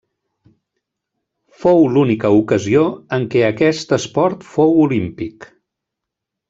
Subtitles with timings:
[1.65, 2.81] Fou l'única ocasió
[3.19, 5.51] en què aquest esport fou olímpic.